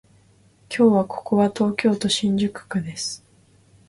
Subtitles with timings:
[0.75, 3.23] 今日はここは東京都新宿区です